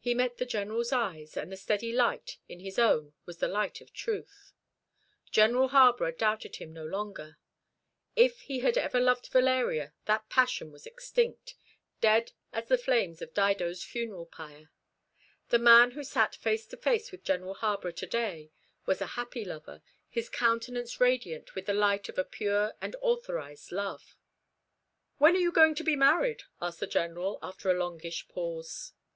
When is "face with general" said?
16.76-17.54